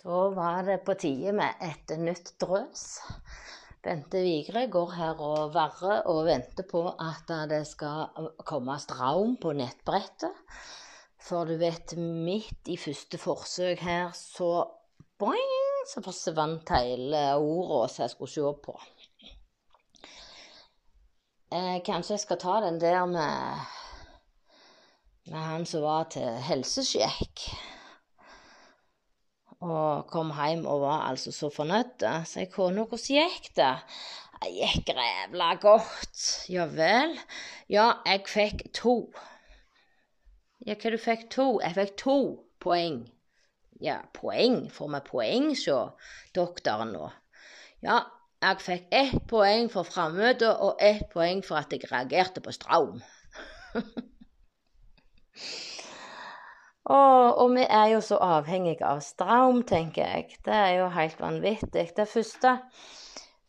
Da 0.00 0.18
var 0.32 0.62
det 0.64 0.78
på 0.84 0.94
tide 0.96 1.32
med 1.36 1.60
et 1.60 1.90
nytt 2.00 2.32
drøs. 2.40 2.84
Bente 3.84 4.20
Vigre 4.24 4.62
går 4.72 4.92
her 4.96 5.18
og 5.20 5.50
varrer 5.52 6.06
og 6.08 6.22
venter 6.24 6.64
på 6.68 6.86
at 6.88 7.28
det 7.50 7.66
skal 7.68 8.30
komme 8.48 8.78
straum 8.80 9.34
på 9.40 9.52
nettbrettet. 9.58 10.32
For 11.20 11.44
du 11.44 11.58
vet, 11.60 11.92
midt 12.00 12.70
i 12.72 12.78
første 12.80 13.20
forsøk 13.20 13.82
her, 13.84 14.08
så 14.16 14.64
boing, 15.20 15.52
så 15.92 16.00
forsvant 16.04 16.72
hele 16.72 17.20
ordet 17.36 17.90
som 17.92 18.06
jeg 18.06 18.14
skulle 18.14 18.32
se 18.32 18.54
på. 18.64 18.76
Eh, 21.52 21.76
kanskje 21.84 22.14
jeg 22.14 22.24
skal 22.24 22.40
ta 22.40 22.54
den 22.64 22.80
der 22.80 23.04
med, 23.10 23.68
med 25.28 25.44
han 25.44 25.68
som 25.68 25.84
var 25.84 26.08
til 26.14 26.40
helsesjekk 26.48 27.44
og 29.60 30.06
kom 30.08 30.32
hjem 30.32 30.64
og 30.66 30.80
var 30.84 31.06
altså 31.10 31.32
så 31.32 31.50
fornøyd. 31.52 32.04
Så 32.24 32.40
jeg 32.44 32.52
kona, 32.52 32.84
hvordan 32.88 33.16
gikk 33.16 33.50
det? 33.56 33.74
Det 34.40 34.52
gikk 34.56 34.92
rævla 34.96 35.54
godt. 35.60 36.22
Ja 36.48 36.64
vel? 36.64 37.18
Ja, 37.68 37.92
jeg 38.06 38.24
fikk 38.26 38.64
to. 38.74 38.94
Ja, 40.66 40.76
hva 40.76 40.92
du 40.92 40.98
fikk 41.00 41.28
to? 41.32 41.48
Jeg 41.60 41.76
fikk 41.76 41.96
to 42.00 42.16
poeng. 42.60 43.02
Ja, 43.80 44.00
poeng? 44.16 44.62
Får 44.72 44.88
vi 44.94 45.00
poeng 45.10 45.52
sjå 45.56 45.76
doktoren 46.36 46.94
nå? 46.96 47.10
Ja, 47.84 48.00
jeg 48.40 48.64
fikk 48.64 48.88
ett 48.96 49.26
poeng 49.28 49.68
for 49.72 49.88
frammøtet 49.88 50.52
og 50.52 50.80
ett 50.80 51.08
poeng 51.12 51.44
for 51.44 51.60
at 51.60 51.72
jeg 51.72 51.88
reagerte 51.92 52.40
på 52.44 52.52
straum. 52.56 53.00
Og, 56.90 57.38
og, 57.38 57.52
vi 57.54 57.62
er 57.68 57.92
jo 57.92 58.00
så 58.02 58.18
avhengige 58.18 58.82
av 58.86 58.98
strøm, 59.04 59.62
tenker 59.68 60.02
jeg. 60.02 60.40
Det 60.46 60.56
er 60.56 60.72
jo 60.80 60.88
helt 60.96 61.20
vanvittig. 61.22 61.86
Det 61.94 62.06
første 62.10 62.56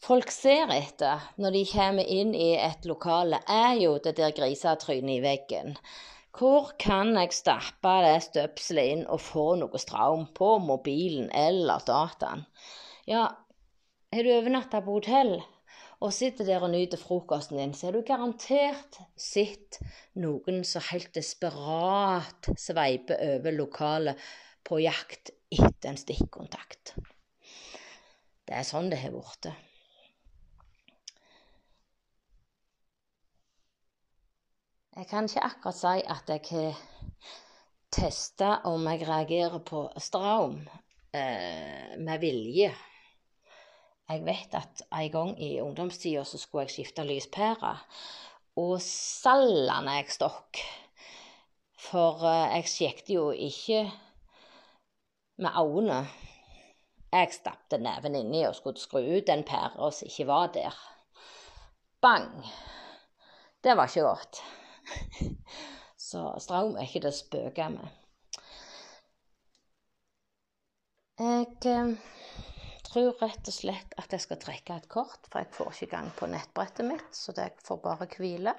folk 0.02 0.30
ser 0.34 0.70
etter 0.76 1.26
når 1.42 1.58
de 1.58 1.66
kommer 1.72 2.14
inn 2.20 2.36
i 2.38 2.52
et 2.60 2.86
lokale, 2.90 3.42
er 3.50 3.80
jo 3.82 3.96
det 4.04 4.14
der 4.20 4.36
grisetrynet 4.38 5.18
i 5.18 5.24
veggen. 5.26 5.78
Hvor 6.38 6.70
kan 6.80 7.16
jeg 7.18 7.34
stappe 7.36 7.96
det 8.06 8.22
støpselet 8.30 8.94
inn 8.94 9.02
og 9.12 9.20
få 9.26 9.48
noe 9.60 9.82
strøm 9.82 10.30
på 10.38 10.54
mobilen 10.64 11.28
eller 11.36 11.84
dataen? 11.88 12.46
Ja, 13.10 13.26
har 14.14 14.24
du 14.24 14.32
overnatta 14.38 14.84
på 14.86 15.00
hotell? 15.00 15.40
Og 16.02 16.14
sitter 16.14 16.48
der 16.48 16.64
og 16.66 16.72
nyter 16.74 16.98
frokosten 16.98 17.60
din, 17.60 17.74
så 17.78 17.88
er 17.88 17.96
du 17.96 18.02
garantert 18.06 18.98
sett 19.20 19.78
noen 20.18 20.64
som 20.66 20.82
helt 20.90 21.14
desperat 21.14 22.50
sveiper 22.58 23.22
over 23.36 23.54
lokalet 23.54 24.30
på 24.66 24.82
jakt 24.82 25.34
etter 25.54 25.92
en 25.92 26.00
stikkontakt. 26.00 26.96
Det 28.48 28.58
er 28.58 28.66
sånn 28.66 28.90
det 28.92 29.02
har 29.04 29.14
blitt. 29.14 29.52
Jeg 34.92 35.08
kan 35.08 35.30
ikke 35.30 35.46
akkurat 35.48 35.78
si 35.78 36.02
at 36.14 36.32
jeg 36.34 36.48
har 36.50 36.82
testa 37.92 38.58
om 38.68 38.90
jeg 38.90 39.06
reagerer 39.08 39.62
på 39.64 39.86
straum 40.02 40.58
eh, 41.16 41.94
med 41.98 42.20
vilje. 42.24 42.74
Jeg 44.12 44.26
vet 44.26 44.56
at 44.60 44.82
en 44.92 45.12
gang 45.12 45.30
i 45.40 45.62
ungdomstida 45.64 46.24
så 46.28 46.38
skulle 46.38 46.66
jeg 46.66 46.74
skifte 46.74 47.04
lyspære. 47.08 47.76
Og 48.60 48.82
sallene 48.84 49.94
jeg 50.02 50.12
stokk. 50.12 50.60
For 51.80 52.26
eh, 52.28 52.58
jeg 52.58 52.68
sjekket 52.68 53.14
jo 53.16 53.30
ikke 53.32 53.86
med 55.40 55.56
øynene. 55.62 56.02
Jeg 57.12 57.32
stappet 57.36 57.82
neven 57.84 58.16
inni 58.20 58.44
og 58.48 58.56
skulle 58.56 58.80
skru 58.80 59.00
ut 59.00 59.28
den 59.28 59.46
pæra 59.48 59.92
som 59.92 60.12
ikke 60.12 60.28
var 60.28 60.52
der. 60.60 60.76
Bang! 62.02 62.46
Det 63.64 63.78
var 63.78 63.88
ikke 63.88 64.02
godt. 64.02 64.44
Så 66.10 66.34
strøm 66.40 66.76
er 66.76 66.84
ikke 66.84 67.06
det 67.06 67.14
å 67.14 67.20
spøke 67.22 67.70
med. 67.72 68.00
Jeg 71.22 71.48
eh, 71.72 71.96
tror 72.92 73.16
rett 73.22 73.48
og 73.48 73.56
slett 73.56 73.94
at 74.00 74.12
jeg 74.12 74.24
skal 74.26 74.40
trekke 74.42 74.76
et 74.76 74.90
kort, 74.92 75.28
for 75.32 75.42
jeg 75.42 75.54
får 75.56 75.72
ikke 75.76 75.92
gang 75.96 76.10
på 76.18 76.28
nettbrettet 76.32 76.88
mitt, 76.88 77.16
så 77.16 77.34
det 77.36 77.52
får 77.64 77.80
bare 77.84 78.08
hvile. 78.18 78.56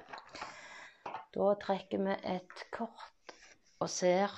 Da 1.33 1.53
trekker 1.61 2.01
vi 2.05 2.17
et 2.35 2.65
kort 2.73 3.35
og 3.81 3.89
ser 3.89 4.33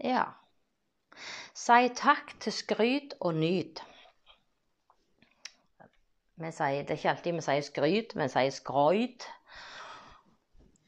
Ja. 0.00 0.24
Si 1.52 1.88
takk 1.96 2.32
til 2.40 2.52
skryt 2.56 3.14
og 3.20 3.34
nyt. 3.36 3.82
Vi 6.40 6.52
sier, 6.56 6.86
det 6.88 6.94
er 6.94 6.96
ikke 6.96 7.10
alltid 7.10 7.36
vi 7.36 7.44
sier 7.44 7.66
skryt, 7.66 8.14
vi 8.16 8.28
sier 8.32 8.54
skryt. 8.54 9.26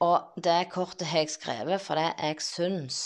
Og 0.01 0.41
det 0.41 0.71
kortet 0.73 1.07
har 1.11 1.27
jeg 1.27 1.35
skrevet 1.35 1.85
fordi 1.85 2.07
jeg 2.09 2.41
syns 2.41 3.03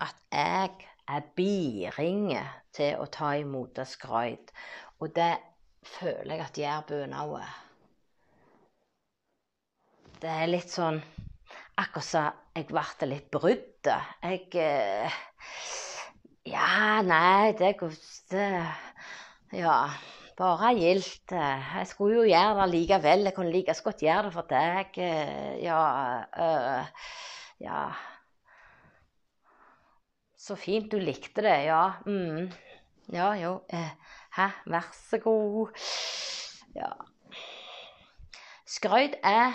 at 0.00 0.14
jeg 0.30 0.89
er 1.10 1.26
biringe 1.36 2.42
til 2.76 3.00
å 3.00 3.06
ta 3.12 3.34
imot 3.40 3.80
skryt. 3.88 4.52
Og 5.00 5.12
det 5.16 5.32
føler 5.96 6.36
jeg 6.36 6.44
at 6.46 6.60
jærbuen 6.60 7.16
òg 7.16 7.38
er. 7.40 7.56
Det 10.20 10.30
er 10.30 10.50
litt 10.52 10.68
sånn 10.68 11.00
Akkurat 11.80 12.04
som 12.04 12.40
jeg 12.52 12.66
ble 12.68 13.08
litt 13.08 13.30
brydd. 13.32 13.88
Jeg 14.20 14.42
eh, 14.60 15.14
Ja, 16.50 17.00
nei, 17.06 17.54
det, 17.56 17.70
det 18.28 18.48
Ja, 19.56 19.78
bare 20.36 20.74
gildt. 20.76 21.32
Jeg 21.32 21.88
skulle 21.88 22.20
jo 22.20 22.28
gjøre 22.28 22.66
det 22.66 22.68
likevel. 22.74 23.24
Jeg 23.30 23.36
kunne 23.38 23.54
like 23.54 23.78
godt 23.86 24.04
gjøre 24.04 24.28
det 24.28 24.34
for 24.36 24.52
deg. 24.52 25.00
Eh, 25.08 25.56
ja, 25.64 25.80
øh, 26.36 27.08
ja 27.64 27.82
så 30.50 30.56
fint 30.58 30.90
du 30.90 30.98
likte 30.98 31.44
det, 31.46 31.56
ja. 31.68 31.84
Mm. 32.06 32.50
Ja, 33.14 33.30
jo. 33.38 33.60
Eh, 33.70 33.90
hæ, 34.34 34.48
vær 34.66 34.88
så 34.96 35.18
god. 35.22 35.70
Ja. 36.74 36.90
Skrøyt 38.70 39.16
er 39.26 39.54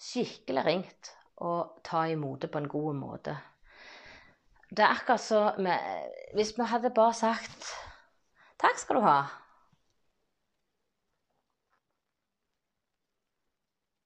skikkelig 0.00 0.64
ringt 0.66 1.12
å 1.40 1.54
ta 1.84 2.04
imot 2.12 2.44
det 2.44 2.50
på 2.52 2.60
en 2.60 2.68
god 2.68 3.00
måte. 3.00 3.36
Det 4.74 4.84
er 4.84 4.92
akkurat 4.92 5.20
som 5.22 5.68
Hvis 6.34 6.52
vi 6.58 6.66
hadde 6.66 6.90
bare 6.90 7.14
sagt 7.14 7.72
'Takk 8.58 8.78
skal 8.78 8.96
du 8.96 9.02
ha'. 9.04 9.24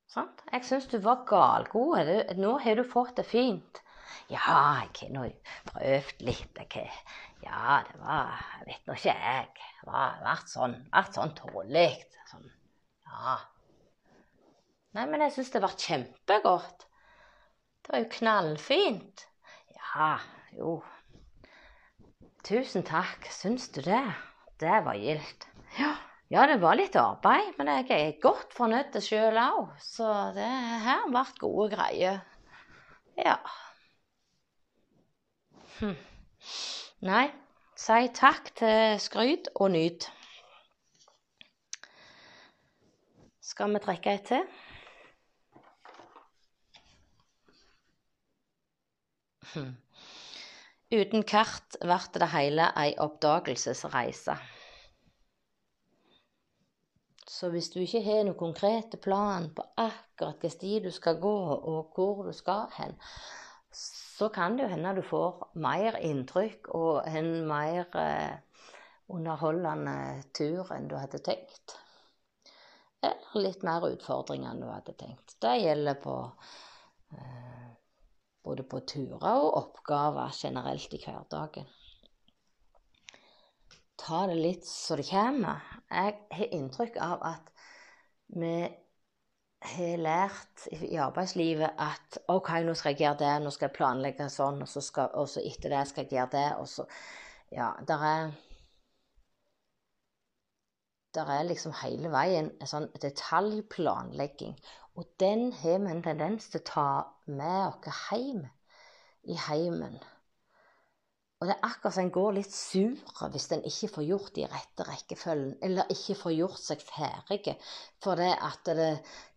Sant? 0.09 0.43
Jeg 0.53 0.65
syns 0.65 0.87
du 0.89 0.99
var 0.99 1.25
galgod. 1.27 2.35
Nå 2.37 2.59
har 2.59 2.75
du 2.75 2.85
fått 2.85 3.17
det 3.17 3.27
fint. 3.27 3.83
Ja, 4.29 4.41
jeg 4.85 4.91
har 5.01 5.13
nå 5.15 5.25
prøvd 5.71 6.25
litt. 6.27 6.59
Jeg, 6.59 6.91
ja, 7.45 7.79
det 7.89 8.01
var 8.03 8.35
Jeg 8.59 8.67
vet 8.69 8.91
nå 8.91 8.97
ikke, 8.99 9.15
jeg. 9.15 9.69
Har 9.87 10.19
vært 10.25 10.53
sånn, 10.53 10.77
vært 10.93 11.17
sånn 11.17 11.35
tålelig. 11.39 12.03
Sånn, 12.29 12.51
ja. 13.09 13.39
Nei, 14.97 15.07
men 15.09 15.25
jeg 15.25 15.35
syns 15.37 15.53
det 15.55 15.63
ble 15.65 15.73
kjempegodt. 15.77 16.87
Det 17.85 17.95
var 17.95 18.03
jo 18.03 18.11
knallfint. 18.19 19.25
Ja, 19.79 20.11
jo. 20.59 20.79
Tusen 22.45 22.85
takk. 22.89 23.29
Syns 23.33 23.69
du 23.73 23.81
det? 23.85 24.03
Det 24.61 24.81
var 24.85 24.99
gildt. 24.99 25.47
Ja. 25.79 25.93
ja, 26.33 26.47
det 26.51 26.59
var 26.61 26.77
litt 26.77 26.97
arbeid, 26.99 27.55
men 27.59 27.71
jeg 27.71 27.89
er 27.95 28.21
godt 28.23 28.53
fornøyd 28.57 28.97
sjøl 29.05 29.37
òg. 29.41 29.73
Så 29.85 30.09
det 30.37 30.49
her 30.85 31.09
ble 31.09 31.25
gode 31.41 31.71
greier. 31.77 32.21
Ja. 33.19 33.39
Hm. 35.79 35.95
Nei, 37.07 37.27
si 37.79 37.99
takk 38.11 38.49
til 38.59 38.97
skryt 38.99 39.51
og 39.55 39.71
nyt. 39.71 40.09
Skal 43.47 43.71
vi 43.77 43.83
trekke 43.85 44.15
et 44.19 44.25
til? 44.27 44.49
Hm. 49.53 49.71
Uten 50.99 51.23
kart 51.23 51.79
ble 51.85 52.01
det 52.19 52.31
hele 52.35 52.67
ei 52.83 52.97
oppdagelsesreise. 53.07 54.35
Så 57.29 57.53
hvis 57.55 57.71
du 57.71 57.79
ikke 57.85 58.03
har 58.03 58.25
noen 58.27 58.41
konkrete 58.41 58.99
plan 58.99 59.53
på 59.55 59.63
akkurat 59.79 60.43
hvilken 60.43 60.57
sti 60.59 60.79
du 60.89 60.91
skal 60.91 61.23
gå, 61.23 61.39
og 61.55 61.93
hvor 61.95 62.27
du 62.27 62.35
skal 62.35 62.67
hen, 62.81 62.99
så 64.19 64.29
kan 64.35 64.57
det 64.57 64.65
jo 64.65 64.71
hende 64.73 64.97
du 64.97 65.03
får 65.07 65.53
mer 65.63 65.99
inntrykk 66.03 66.73
og 66.75 67.05
en 67.07 67.29
mer 67.47 67.85
eh, 68.01 68.65
underholdende 69.15 70.25
tur 70.35 70.73
enn 70.75 70.89
du 70.91 70.97
hadde 70.99 71.21
tenkt. 71.23 71.77
Eller 72.99 73.45
litt 73.45 73.63
mer 73.63 73.87
utfordringer 73.87 74.51
enn 74.51 74.65
du 74.65 74.67
hadde 74.73 74.97
tenkt. 74.99 75.37
Det 75.39 75.55
gjelder 75.61 76.01
på 76.03 76.17
eh, 77.15 77.69
både 78.43 78.67
på 78.67 78.83
turer 78.91 79.29
og 79.45 79.55
oppgaver 79.63 80.35
generelt 80.35 80.99
i 80.99 81.03
hverdagen. 81.05 81.71
ta 83.99 84.27
det 84.27 84.41
litt 84.41 84.67
så 84.67 84.97
det 84.99 85.07
kommer. 85.13 85.63
Jeg 85.91 86.19
har 86.35 86.55
inntrykk 86.59 86.99
av 87.07 87.23
at 87.23 87.55
vi 88.35 88.57
har 89.75 90.03
lært 90.03 90.67
i 90.73 90.97
arbeidslivet 91.01 91.79
at 91.85 92.19
OK, 92.33 92.51
nå 92.67 92.75
skal 92.79 92.95
jeg 92.95 93.05
gjøre 93.05 93.21
det, 93.23 93.33
nå 93.45 93.53
skal 93.55 93.69
jeg 93.69 93.77
planlegge 93.79 94.29
sånn, 94.33 94.63
og 94.65 94.71
så, 94.71 94.83
skal, 94.85 95.11
og 95.15 95.29
så 95.31 95.45
etter 95.45 95.75
det 95.75 95.87
skal 95.91 96.07
jeg 96.07 96.19
gjøre 96.19 96.35
det, 96.37 96.51
og 96.59 96.69
så 96.69 96.89
Ja, 97.49 97.71
der 97.89 98.03
er 98.05 98.33
der 101.15 101.31
er 101.33 101.47
liksom 101.49 101.73
hele 101.83 102.11
veien 102.13 102.51
en 102.61 102.71
sånn 102.71 102.91
detaljplanlegging. 103.03 104.55
Og 104.99 105.07
den 105.23 105.53
har 105.63 105.81
vi 105.83 105.93
en 105.95 106.05
tendens 106.05 106.51
til 106.53 106.61
å 106.61 106.69
ta 106.69 106.89
med 107.41 107.61
oss 107.71 108.03
hjem 108.11 108.45
i 109.25 109.39
heimen. 109.49 109.99
Og 111.39 111.47
det 111.47 111.55
er 111.55 111.67
akkurat 111.69 111.95
som 111.95 112.03
en 112.03 112.11
går 112.11 112.33
litt 112.35 112.55
sur 112.55 113.29
hvis 113.31 113.45
en 113.55 113.61
ikke 113.69 113.89
får 113.95 114.07
gjort 114.09 114.31
de 114.35 114.47
rette 114.51 114.87
rekkefølgen, 114.89 115.53
eller 115.63 115.93
ikke 115.95 116.17
får 116.19 116.35
gjort 116.35 116.59
seg 116.59 116.83
ferdig 116.83 117.55
fordi 118.03 118.31
at 118.35 118.71
det 118.75 118.89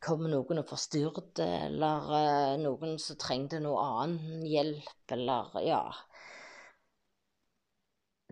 kommer 0.01 0.33
noen 0.33 0.63
og 0.63 0.71
det, 1.37 1.49
eller 1.67 2.09
uh, 2.09 2.55
noen 2.61 2.97
som 3.01 3.19
trengte 3.21 3.61
noe 3.61 3.85
annen 3.85 4.41
hjelp, 4.49 5.05
eller 5.13 5.53
ja 5.61 5.83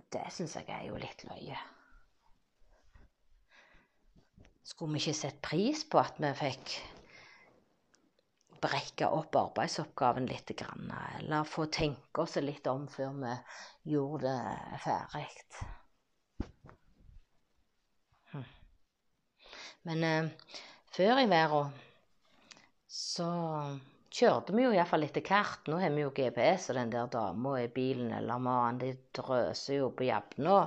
Det 0.09 0.25
syns 0.33 0.55
jeg 0.57 0.65
er 0.73 0.87
jo 0.87 0.97
litt 0.97 1.21
løye. 1.29 1.57
Skulle 4.65 4.95
vi 4.95 5.03
ikke 5.03 5.19
sett 5.19 5.37
pris 5.45 5.83
på 5.85 6.01
at 6.01 6.17
vi 6.17 6.33
fikk 6.39 6.79
brekke 8.61 9.09
opp 9.15 9.35
arbeidsoppgaven 9.39 10.27
litt, 10.29 10.51
eller 10.53 11.43
få 11.47 11.65
tenke 11.71 12.23
oss 12.23 12.37
litt 12.43 12.67
om 12.67 12.87
før 12.91 13.13
vi 13.19 13.35
gjorde 13.93 14.31
det 14.31 14.79
ferdig. 14.85 15.27
Hm. 18.31 18.47
Men 19.89 20.03
eh, 20.07 20.57
før 20.95 21.23
i 21.23 21.29
verden 21.31 21.71
så 22.89 23.29
kjørte 24.09 24.55
vi 24.57 24.65
jo 24.65 24.73
iallfall 24.73 25.05
etter 25.05 25.23
kart. 25.25 25.67
Nå 25.69 25.79
har 25.81 25.93
vi 25.93 26.03
jo 26.03 26.13
GPS, 26.15 26.69
og 26.71 26.79
den 26.79 26.93
der 26.93 27.09
dama 27.13 27.55
i 27.61 27.69
bilen 27.71 28.11
eller 28.17 28.41
mannen, 28.41 28.81
de 28.81 28.93
drøser 29.15 29.79
jo 29.79 29.91
på 29.95 30.07
jevna. 30.09 30.61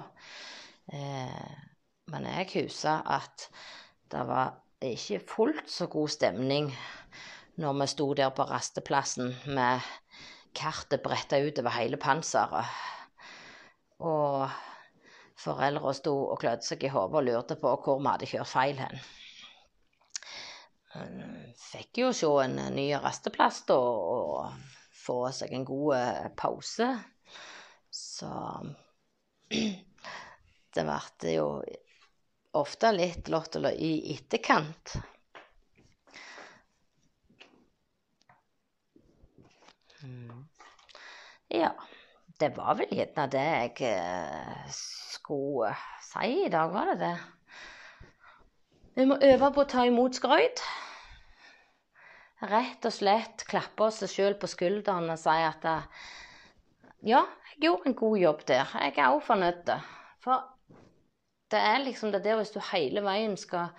Eh, 0.92 1.52
men 2.12 2.28
jeg 2.28 2.50
husker 2.54 3.02
at 3.18 3.48
det 4.12 4.22
var 4.28 4.58
ikke 4.82 5.20
fullt 5.28 5.70
så 5.70 5.86
god 5.90 6.10
stemning 6.10 6.72
når 7.60 7.78
vi 7.80 7.86
sto 7.92 8.06
der 8.16 8.32
på 8.34 8.46
rasteplassen 8.48 9.34
med 9.52 9.80
kartet 10.56 11.02
bretta 11.04 11.40
utover 11.42 11.76
hele 11.76 11.98
panseret. 12.00 12.68
Og 14.02 14.48
foreldra 15.42 15.92
sto 15.96 16.14
og 16.32 16.38
klødde 16.40 16.66
seg 16.66 16.84
i 16.86 16.92
hodet 16.92 17.18
og 17.20 17.26
lurte 17.28 17.58
på 17.60 17.74
hvor 17.84 18.00
vi 18.00 18.08
hadde 18.08 18.30
kjørt 18.30 18.52
feil 18.52 18.80
hen. 18.80 19.02
Fikk 21.56 22.02
jo 22.02 22.10
se 22.16 22.28
en 22.44 22.58
ny 22.74 22.90
rasteplass 23.00 23.62
da, 23.68 23.78
og 23.78 24.52
få 25.02 25.22
seg 25.34 25.54
en 25.56 25.64
god 25.68 25.94
eh, 25.96 26.26
pause. 26.36 26.88
Så 27.92 28.32
det 30.74 30.84
ble 30.88 31.32
jo 31.32 31.46
ofte 32.60 32.92
litt 32.92 33.32
lott 33.32 33.56
i 33.72 33.92
etterkant. 34.14 34.96
Ja, 41.52 41.72
det 42.40 42.52
var 42.56 42.78
vel 42.78 42.94
gjerne 42.96 43.26
det 43.30 43.42
jeg 43.44 43.92
eh, 43.92 44.70
skulle 44.72 45.74
si 46.02 46.46
i 46.46 46.52
dag, 46.52 46.72
var 46.72 46.92
det 46.92 46.98
det? 47.02 47.16
Vi 48.96 49.06
må 49.08 49.16
øve 49.24 49.52
på 49.54 49.62
å 49.62 49.68
ta 49.68 49.84
imot 49.88 50.18
skryt. 50.18 50.62
Rett 52.42 52.84
og 52.88 52.92
slett 52.92 53.44
klappe 53.48 53.86
oss 53.86 54.02
sjøl 54.10 54.34
på 54.40 54.50
skulderen 54.50 55.12
og 55.12 55.20
si 55.20 55.36
at 55.46 55.64
eh, 55.70 56.08
ja, 57.12 57.22
jeg 57.52 57.62
gjorde 57.66 57.90
en 57.90 57.98
god 57.98 58.18
jobb 58.18 58.42
der. 58.48 58.74
Jeg 58.82 58.96
er 58.96 59.12
òg 59.14 59.22
fornøyd. 59.26 59.70
For 60.22 60.48
det 61.52 61.60
er 61.60 61.84
liksom 61.84 62.12
det 62.12 62.22
der 62.24 62.40
hvis 62.40 62.52
du 62.54 62.60
hele 62.72 63.04
veien 63.04 63.36
skal 63.38 63.70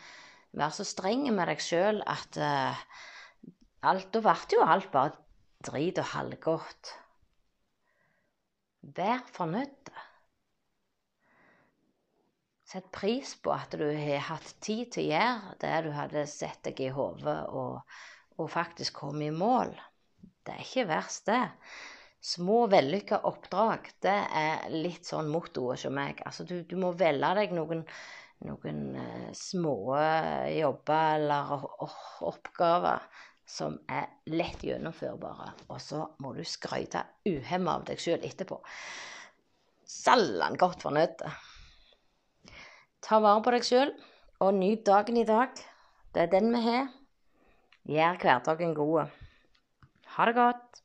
være 0.53 0.77
så 0.77 0.85
streng 0.87 1.25
med 1.33 1.49
deg 1.49 1.61
sjøl 1.63 2.01
at 2.05 2.37
uh, 2.37 2.81
alt, 3.89 4.09
Da 4.13 4.21
ble 4.21 4.35
jo 4.53 4.65
alt 4.65 4.91
bare 4.93 5.22
drit 5.63 5.99
og 6.01 6.09
halvgodt. 6.13 6.91
Vær 8.97 9.23
fornøyd. 9.31 9.91
Sett 12.73 12.89
pris 12.91 13.35
på 13.45 13.53
at 13.53 13.75
du 13.77 13.85
har 13.85 14.23
hatt 14.31 14.55
tid 14.65 14.91
til 14.95 15.05
å 15.05 15.11
gjøre 15.13 15.55
det 15.61 15.73
du 15.85 15.91
hadde 15.93 16.25
sett 16.29 16.63
deg 16.65 16.79
i 16.81 16.91
hodet, 16.95 17.37
og, 17.53 17.83
og, 18.39 18.47
faktisk 18.49 18.97
komme 19.03 19.27
i 19.27 19.35
mål. 19.35 19.75
Det 20.43 20.55
er 20.55 20.63
ikke 20.65 20.87
verst, 20.89 21.29
det. 21.29 21.43
Små, 22.23 22.63
vellykka 22.71 23.21
oppdrag, 23.29 23.91
det 24.03 24.15
er 24.41 24.65
litt 24.73 25.05
sånn 25.05 25.29
mottoet 25.31 25.77
hos 25.77 25.93
meg. 25.93 26.23
Altså, 26.25 26.47
du, 26.49 26.61
du, 26.65 26.75
må 26.79 26.93
velge 26.97 27.33
deg 27.39 27.53
noen, 27.55 27.83
noen 28.47 28.81
uh, 28.97 29.29
små 29.37 29.77
jobber 30.55 31.19
eller 31.19 31.67
oppgaver 32.31 33.05
som 33.45 33.75
er 33.91 34.07
lett 34.31 34.63
gjennomførbare. 34.63 35.51
Og 35.69 35.81
så 35.81 36.05
må 36.23 36.33
du 36.35 36.43
skryte 36.47 37.03
uhemma 37.27 37.77
av 37.79 37.87
deg 37.89 38.01
sjøl 38.01 38.23
etterpå. 38.23 38.59
Sallan 39.85 40.57
godt 40.59 40.85
fornøyd. 40.85 41.23
Ta 43.03 43.19
vare 43.19 43.43
på 43.43 43.53
deg 43.53 43.67
sjøl, 43.67 43.91
og 44.43 44.55
nyt 44.57 44.85
dagen 44.87 45.19
i 45.19 45.27
dag. 45.27 45.51
Det 46.13 46.23
er 46.23 46.31
den 46.31 46.53
vi 46.53 46.61
har. 46.63 46.87
Gjør 47.89 48.21
hverdagen 48.21 48.75
god. 48.77 49.11
Ha 50.15 50.29
det 50.29 50.37
godt. 50.37 50.82